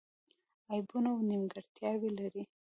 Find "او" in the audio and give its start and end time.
1.15-1.19